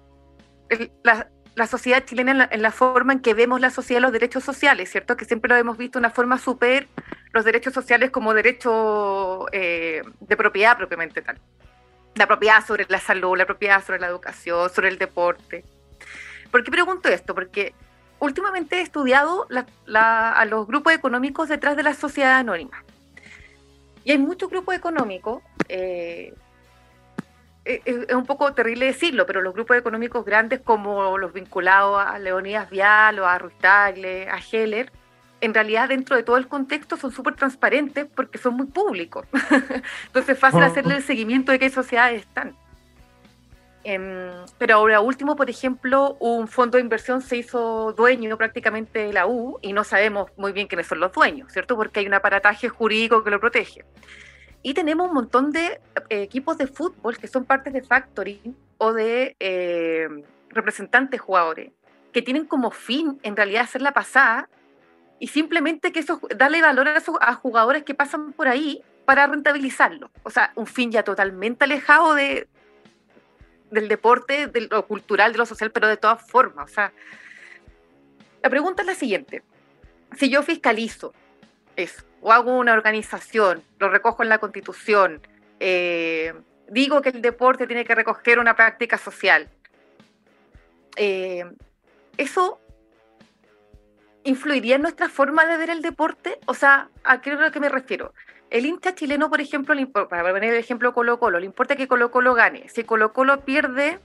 [1.03, 4.91] la, la, sociedad chilena en la, forma en que vemos la sociedad los derechos sociales,
[4.91, 5.17] ¿cierto?
[5.17, 6.87] Que siempre lo hemos visto una forma súper,
[7.31, 11.39] los derechos sociales como derecho eh, de propiedad propiamente tal.
[12.15, 15.63] La propiedad sobre la salud, la propiedad sobre la educación, sobre el deporte.
[16.51, 17.35] ¿Por qué pregunto esto?
[17.35, 17.73] Porque
[18.19, 19.47] últimamente he estudiado
[19.93, 22.83] a los grupos económicos detrás de la sociedad anónima.
[24.05, 26.33] Y hay muchos grupos económicos, eh,
[27.65, 32.69] es un poco terrible decirlo, pero los grupos económicos grandes como los vinculados a Leonidas
[32.69, 34.91] Vial o a Ruiz Tagle, a Heller,
[35.41, 39.25] en realidad dentro de todo el contexto son súper transparentes porque son muy públicos.
[40.07, 42.55] Entonces es fácil hacerle el seguimiento de qué sociedades están.
[43.83, 49.13] Em, pero ahora último, por ejemplo, un fondo de inversión se hizo dueño prácticamente de
[49.13, 51.75] la U y no sabemos muy bien quiénes son los dueños, ¿cierto?
[51.75, 53.85] Porque hay un aparataje jurídico que lo protege.
[54.65, 58.93] Y tenemos un montón de eh, equipos de fútbol que son partes de factoring o
[58.93, 60.07] de eh,
[60.49, 61.71] representantes jugadores,
[62.11, 64.49] que tienen como fin en realidad hacer la pasada
[65.19, 70.09] y simplemente que eso, darle valor a, a jugadores que pasan por ahí para rentabilizarlo.
[70.23, 72.47] O sea, un fin ya totalmente alejado de,
[73.69, 76.71] del deporte, de lo cultural, de lo social, pero de todas formas.
[76.71, 76.91] O sea,
[78.41, 79.43] la pregunta es la siguiente.
[80.17, 81.13] Si yo fiscalizo
[81.75, 85.21] eso, o hago una organización, lo recojo en la constitución,
[85.59, 86.33] eh,
[86.67, 89.47] digo que el deporte tiene que recoger una práctica social,
[90.95, 91.45] eh,
[92.17, 92.59] eso
[94.23, 96.39] influiría en nuestra forma de ver el deporte?
[96.47, 98.15] O sea, ¿a qué es lo que me refiero?
[98.49, 99.75] El hincha chileno, por ejemplo,
[100.09, 102.67] para poner el ejemplo Colo Colo, le importa que Colo Colo gane.
[102.69, 103.99] Si Colo Colo pierde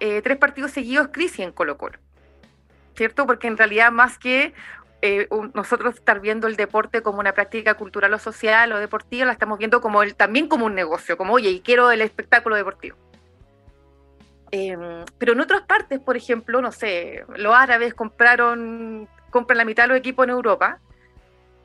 [0.00, 2.00] eh, tres partidos seguidos, crisis en Colo Colo.
[2.96, 3.26] ¿Cierto?
[3.26, 4.54] Porque en realidad más que
[5.06, 9.32] eh, nosotros estar viendo el deporte como una práctica cultural o social o deportiva, la
[9.32, 12.96] estamos viendo como también como un negocio, como, oye, y quiero el espectáculo deportivo.
[14.50, 19.82] Em, pero en otras partes, por ejemplo, no sé, los árabes compraron, compran la mitad
[19.82, 20.78] de los equipos en Europa,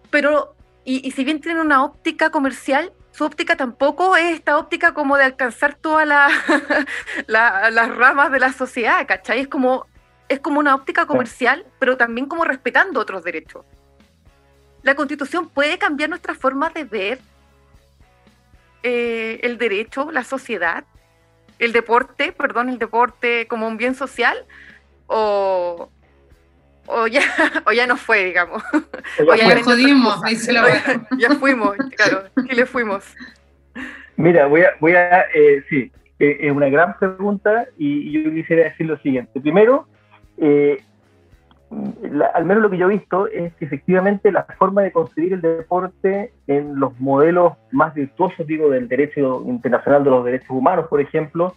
[0.09, 5.15] pero y, si bien tienen una óptica comercial, su óptica tampoco es esta óptica como
[5.15, 6.05] de alcanzar todas
[7.27, 9.39] las ramas de la sociedad, ¿cachai?
[9.39, 9.85] Es como,
[10.29, 13.65] es como una óptica comercial, pero también como respetando otros derechos.
[14.83, 17.19] La constitución puede cambiar nuestra forma de ver
[18.83, 20.85] eh, el derecho, la sociedad,
[21.57, 24.45] el deporte, perdón, el deporte como un bien social,
[25.07, 25.89] o,
[26.85, 27.21] o ya,
[27.65, 28.63] o ya no fue, digamos.
[29.27, 30.61] O ya, le jodimos, ahí se lo
[31.17, 33.03] Ya fuimos, claro, y le fuimos.
[34.15, 38.65] Mira, voy a, voy a eh, sí, eh, es una gran pregunta y yo quisiera
[38.65, 39.39] decir lo siguiente.
[39.41, 39.87] Primero,
[40.41, 40.83] eh,
[42.33, 45.41] al menos lo que yo he visto es que efectivamente la forma de concebir el
[45.41, 50.99] deporte en los modelos más virtuosos, digo, del derecho internacional de los derechos humanos, por
[50.99, 51.53] ejemplo,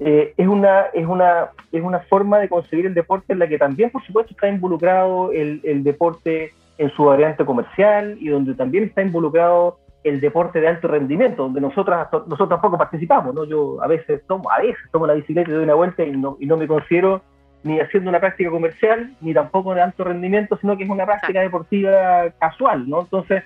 [0.00, 3.58] eh, es, una, es, una, es una forma de concebir el deporte en la que
[3.58, 8.84] también, por supuesto, está involucrado el, el deporte en su variante comercial y donde también
[8.84, 13.44] está involucrado el deporte de alto rendimiento, donde nosotros, nosotros tampoco participamos, ¿no?
[13.44, 16.36] Yo a veces tomo, a veces tomo la bicicleta y doy una vuelta y no,
[16.38, 17.22] y no me considero
[17.64, 21.40] ni haciendo una práctica comercial, ni tampoco de alto rendimiento, sino que es una práctica
[21.40, 23.00] deportiva casual, ¿no?
[23.00, 23.42] Entonces,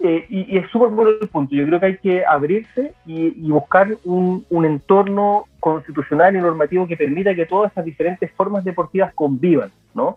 [0.00, 1.54] eh, y, es súper bueno el punto.
[1.54, 7.34] Yo creo que hay que abrirse y, buscar un, entorno constitucional y normativo que permita
[7.34, 10.16] que todas estas diferentes formas deportivas convivan, ¿no?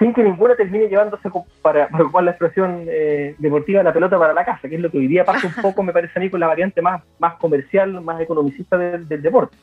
[0.00, 1.30] Sin que ninguna termine llevándose,
[1.62, 4.98] para, para la expresión eh, deportiva, la pelota para la casa, que es lo que
[4.98, 8.00] hoy día pasa un poco, me parece a mí, con la variante más, más comercial,
[8.02, 9.56] más economicista del, deporte.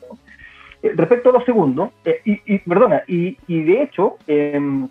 [0.84, 1.92] Eh, respecto a lo segundo,
[2.26, 4.88] y, perdona, y, de hecho, em,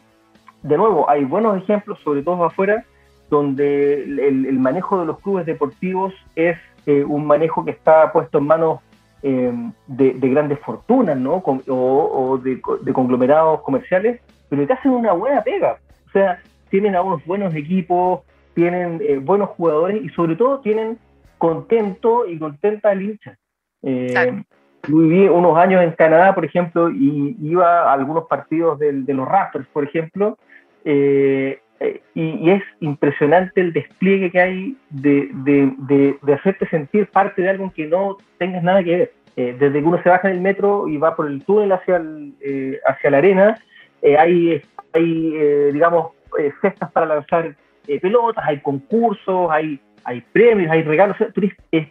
[0.62, 2.84] de nuevo, hay buenos ejemplos, sobre todo afuera,
[3.30, 8.44] donde el, manejo de los clubes deportivos es eh, un manejo que está puesto en
[8.44, 8.80] manos
[9.22, 9.52] eh,
[9.86, 11.42] de, grandes fortunas, ¿no?
[11.44, 15.78] o, de, conglomerados comerciales, pero que hacen una buena pega.
[16.08, 18.20] O sea, tienen a unos buenos equipos,
[18.54, 20.98] tienen eh, buenos jugadores y sobre todo tienen
[21.38, 23.38] contento y contenta al hincha.
[24.98, 29.66] Viví unos años en Canadá, por ejemplo, y iba a algunos partidos de los Raptors,
[29.68, 30.36] por ejemplo,
[30.84, 37.72] eh, eh, y, es impresionante el despliegue que hay de, hacerte sentir parte de algo
[37.74, 39.12] que no tengas nada que ver.
[39.36, 42.02] Eh, desde que uno se baja en el metro y va por el túnel hacia,
[42.42, 43.58] eh, hacia la arena,
[44.18, 46.12] hay, hay digamos,
[46.60, 47.54] cestas para lanzar
[48.02, 51.16] pelotas, hay concursos, hay, hay premios, hay regalos.
[51.34, 51.42] Tú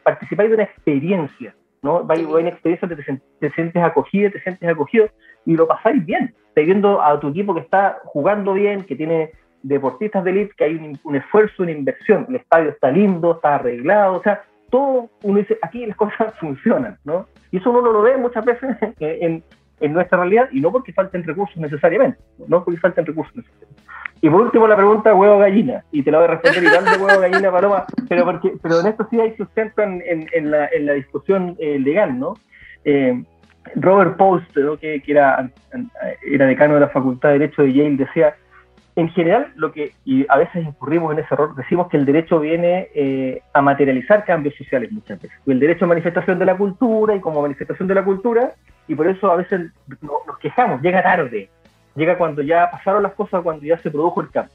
[0.04, 2.04] participáis de una experiencia, ¿no?
[2.04, 5.10] Vais a una experiencia donde te, te, sientes acogido, te sientes acogido
[5.46, 6.34] y lo pasáis bien.
[6.50, 9.32] Estás viendo a tu equipo que está jugando bien, que tiene
[9.64, 12.26] deportistas de élite que hay un, esfuerzo, una inversión.
[12.30, 16.98] El estadio está lindo, está arreglado, o sea, todo uno dice, aquí las cosas funcionan,
[17.04, 17.28] ¿no?
[17.52, 19.44] Y eso uno lo ve muchas veces en, en
[19.88, 23.84] nuestra realidad y no porque falten recursos necesariamente, no porque falten recursos necesariamente.
[24.22, 27.04] Y por último la pregunta huevo gallina, y te la voy a responder igual de
[27.04, 30.86] huevo gallina, Paloma, pero, porque, pero en esto sí hay sustento en, en, la, en
[30.86, 32.34] la, discusión eh, legal, ¿no?
[32.84, 33.24] Eh,
[33.76, 35.50] Robert Post, que, que era,
[36.30, 38.36] era decano de la Facultad de Derecho de Yale, decía,
[39.00, 42.38] en general, lo que, y a veces incurrimos en ese error, decimos que el derecho
[42.38, 45.40] viene eh, a materializar cambios sociales muchas veces.
[45.48, 48.52] El derecho a manifestación de la cultura y como manifestación de la cultura,
[48.90, 51.50] y por eso a veces nos quejamos, llega tarde,
[51.96, 54.54] llega cuando ya pasaron las cosas, cuando ya se produjo el cambio.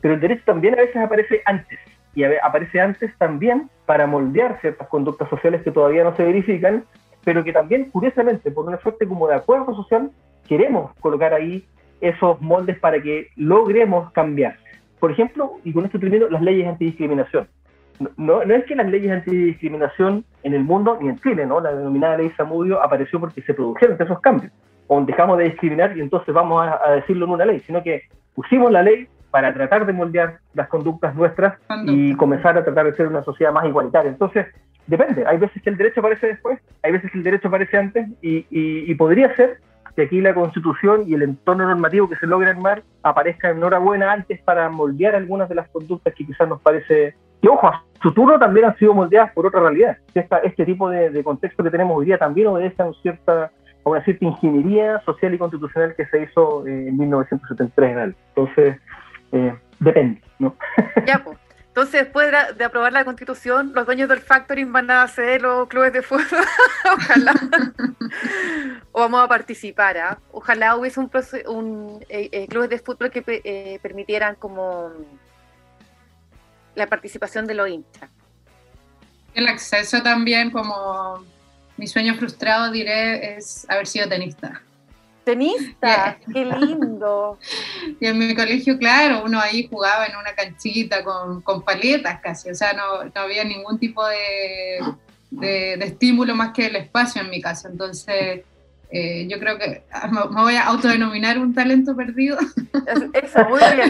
[0.00, 1.78] Pero el derecho también a veces aparece antes,
[2.16, 6.82] y aparece antes también para moldear ciertas conductas sociales que todavía no se verifican,
[7.24, 10.10] pero que también, curiosamente, por una suerte como de acuerdo social,
[10.48, 11.64] queremos colocar ahí
[12.00, 14.56] esos moldes para que logremos cambiar.
[15.00, 17.48] Por ejemplo, y con esto termino, las leyes antidiscriminación.
[18.16, 21.60] No, no es que las leyes antidiscriminación en el mundo, ni en Chile, ¿no?
[21.60, 24.52] La denominada ley Samudio apareció porque se produjeron esos cambios.
[24.86, 28.02] O dejamos de discriminar y entonces vamos a, decirlo en una ley, sino que
[28.34, 32.94] pusimos la ley para tratar de moldear las conductas nuestras y comenzar a tratar de
[32.94, 34.10] ser una sociedad más igualitaria.
[34.10, 34.46] Entonces,
[34.86, 35.26] depende.
[35.26, 38.46] Hay veces que el derecho aparece después, hay veces que el derecho aparece antes y,
[38.50, 39.58] y podría ser
[39.96, 44.40] que aquí la constitución y el entorno normativo que se logra armar aparezca enhorabuena antes
[44.42, 48.66] para moldear algunas de las conductas que quizás nos parece que, ojo, a futuro también
[48.66, 49.96] han sido moldeadas por otra realidad.
[50.14, 53.50] este tipo de, contexto que tenemos hoy día también obedece a, cierta,
[53.84, 58.16] a una cierta ingeniería social y constitucional que se hizo eh, en 1973 en.
[58.34, 58.76] Entonces,
[59.32, 60.54] eh, depende, ¿no?
[61.06, 61.38] Ya, pues.
[61.76, 65.92] Entonces, después de, aprobar la constitución, los dueños del factoring van a ceder los clubes
[65.92, 66.24] de fútbol.
[66.94, 67.34] Ojalá.
[68.92, 69.98] o vamos a participar.
[69.98, 70.18] ¿ah?
[70.32, 71.10] Ojalá hubiese un,
[71.48, 74.90] un eh, eh, clubes de fútbol que eh, permitieran como
[76.74, 78.08] la participación de los hinchas.
[79.34, 81.26] El acceso también, como
[81.76, 84.62] mi sueño frustrado, diré, es haber sido tenista.
[85.26, 87.36] Tenista, qué lindo.
[87.98, 92.48] Y en mi colegio, claro, uno ahí jugaba en una canchita con, con paletas casi,
[92.48, 94.78] o sea, no, no había ningún tipo de,
[95.32, 97.66] de, estímulo más que el espacio en mi caso.
[97.66, 98.44] Entonces,
[98.92, 102.38] eh, yo creo que ah, me, voy a autodenominar un talento perdido.
[103.12, 103.88] Eso, muy bien.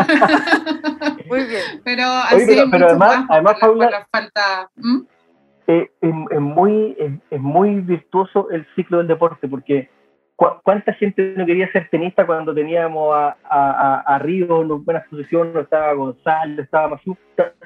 [1.29, 1.63] muy bien.
[1.85, 3.57] Pero así pero, además, además
[3.91, 4.71] la falta.
[5.67, 6.97] Eh, es, muy,
[7.31, 9.91] es muy virtuoso el ciclo del deporte, porque
[10.37, 15.55] ¿Cuánta gente no quería ser tenista cuando teníamos a, a, a Río en buena posición,
[15.55, 17.17] no estaba Gonzalo, estaba Mazú?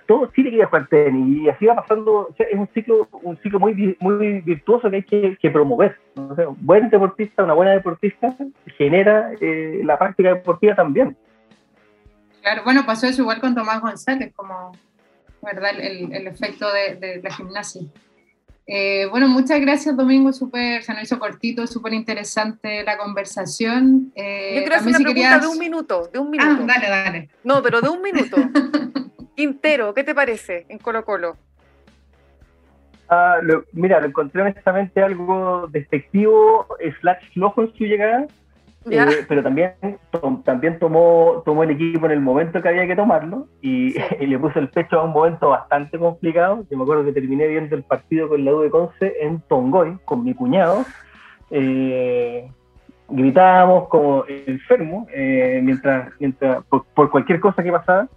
[0.07, 2.29] Todo Chile quería jugar tenis y así va pasando.
[2.39, 5.99] es un ciclo un ciclo muy, muy virtuoso que hay que, promover.
[6.15, 8.37] un buen deportista, una buena deportista,
[8.79, 11.17] genera eh, la práctica deportiva también.
[12.41, 14.71] Claro, bueno, pasó eso igual con Tomás González, como
[15.43, 15.73] ¿verdad?
[15.81, 17.83] El, el efecto de la gimnasia.
[18.73, 24.13] Eh, bueno, muchas gracias Domingo, super, se nos hizo cortito, súper interesante la conversación.
[24.15, 26.67] Eh, Yo quiero hacer una pregunta de un minuto, de un ah, minuto.
[26.67, 27.29] dale, dale.
[27.43, 28.37] No, pero de un minuto.
[29.37, 31.37] Quintero, ¿qué te parece en Colo Colo?
[33.09, 33.39] Ah,
[33.73, 36.69] mira, lo encontré honestamente algo despectivo,
[37.01, 38.29] slash flojo en su llegada,
[38.89, 39.73] eh, pero también,
[40.45, 44.59] también tomó, tomó el equipo en el momento que había que tomarlo y, le puso
[44.59, 46.65] el pecho a un momento bastante complicado.
[46.71, 49.99] Yo me acuerdo que terminé viendo el partido con la U de Conce en Tongoy
[50.05, 50.85] con mi cuñado.
[51.51, 52.49] Eh,
[53.09, 58.09] gritábamos como enfermos eh, mientras, mientras por, cualquier cosa que pasaba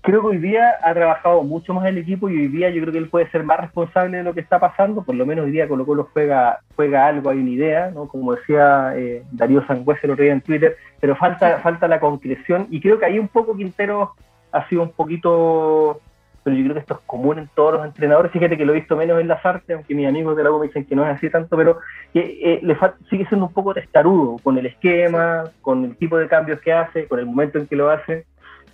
[0.00, 2.92] creo que hoy día ha trabajado mucho más el equipo y hoy día yo creo
[2.92, 5.50] que él puede ser más responsable de lo que está pasando, por lo menos hoy
[5.50, 8.06] día Colo Colo juega, juega algo, hay una idea, ¿no?
[8.06, 12.66] como decía eh, Darío Sangüese el otro día en Twitter, pero falta, falta la concreción
[12.70, 14.12] y creo que ahí un poco Quintero
[14.52, 16.00] ha sido un poquito,
[16.44, 18.80] pero yo creo que esto es común en todos los entrenadores, fíjate que lo he
[18.80, 21.04] visto menos en las artes, aunque mis amigos de la U me dicen que no
[21.04, 21.78] es así tanto, pero
[22.12, 22.76] que eh, le
[23.10, 27.06] sigue siendo un poco testarudo con el esquema, con el tipo de cambios que hace,
[27.08, 28.24] con el momento en que lo hace.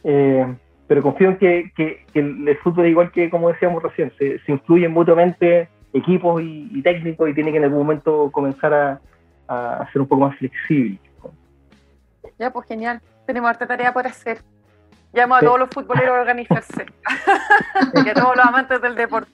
[0.05, 0.47] Eh,
[0.87, 4.92] pero confío en que, que, el, fútbol, igual que como decíamos recién, se, se influyen
[4.92, 9.00] mutuamente equipos y, técnicos y tiene que en algún momento comenzar a,
[9.48, 10.98] a ser un poco más flexible.
[12.38, 13.00] Ya, pues genial.
[13.27, 14.38] Tenemos harta tarea por hacer.
[15.13, 16.85] Llamo a todos los futboleros a organizarse.
[18.04, 19.31] y a todos los amantes del deporte.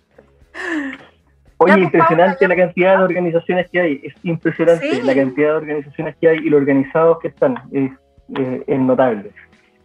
[1.56, 4.00] Oye, pues, impresionante la cantidad de organizaciones que hay.
[4.04, 7.56] Es impresionante la cantidad de organizaciones que hay y los organizados que están.
[7.72, 7.92] Es,
[8.66, 9.32] es notable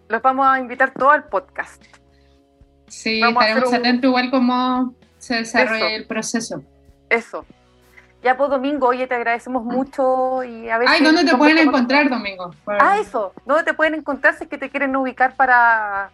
[0.07, 1.83] los vamos a invitar todo al podcast.
[2.87, 6.63] Sí, estaremos atentos igual cómo se desarrolla el proceso.
[7.09, 7.45] Eso.
[8.23, 12.09] Ya pues Domingo, oye, te agradecemos mucho y a ver Ay, ¿dónde te pueden encontrar,
[12.09, 12.55] Domingo?
[12.65, 13.33] Ah, eso.
[13.45, 16.09] ¿Dónde te pueden encontrar si es que te quieren ubicar para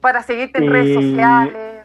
[0.00, 1.84] para seguirte en redes sociales?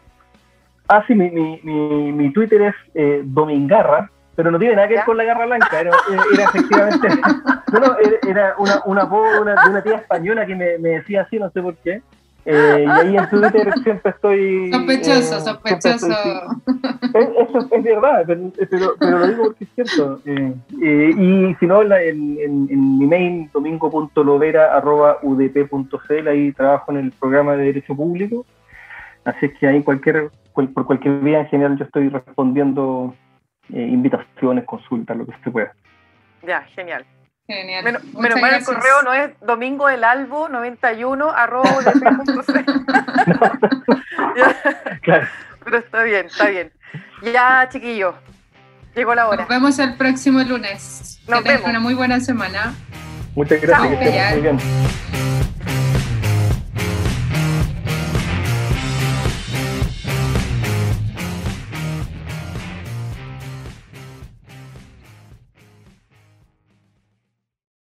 [0.88, 4.94] Ah, sí, mi, mi, mi, mi Twitter es eh, Domingarra, pero no tiene nada que
[4.94, 5.90] ver con la garra blanca, era,
[6.32, 7.08] era efectivamente,
[7.80, 7.96] no, no,
[8.28, 11.60] era, una, una de una, una tía española que me, me decía así, no sé
[11.62, 12.00] por qué.
[12.48, 14.70] Eh, y ahí en Twitter siempre estoy...
[14.70, 16.06] Sospechoso, eh, sospechoso.
[17.12, 20.20] es, eso es verdad, pero, pero, pero lo digo porque es cierto.
[20.24, 27.10] Eh, eh, y si no, en, en, en mi mail, domingo.lovera.udp.cl, ahí trabajo en el
[27.12, 28.46] programa de Derecho Público.
[29.24, 33.12] Así es que ahí cualquier, cual- por cualquier vía en general yo estoy respondiendo
[33.72, 35.72] eh, invitaciones, consultas, lo que se pueda.
[36.46, 37.04] Ya, genial.
[37.46, 37.84] Genial.
[37.84, 42.70] Menos, Muchas menos mal el correo no es domingoelalbo91 arroba udp.cl.
[44.36, 45.26] Ya, Claro.
[45.64, 46.72] Pero está bien, está bien.
[47.22, 48.14] Ya, chiquillos,
[48.94, 49.38] llegó la hora.
[49.42, 51.20] Nos vemos el próximo lunes.
[51.28, 51.68] Nos que vemos.
[51.68, 52.74] una muy buena semana.
[53.34, 53.98] Muchas gracias, Chao.
[53.98, 55.35] que estén muy bien.